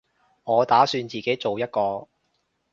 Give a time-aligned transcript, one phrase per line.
[0.45, 2.07] 我打算自己做一個